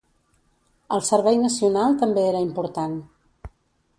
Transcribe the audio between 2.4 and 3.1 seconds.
important.